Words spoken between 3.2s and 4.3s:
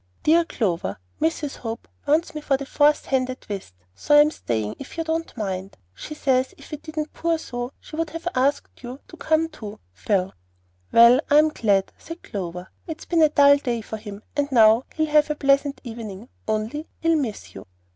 at whist, so